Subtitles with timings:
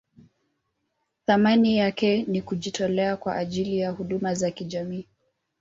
[1.25, 5.07] Thamani yake ni kujitolea kwa ajili ya huduma za kijamii.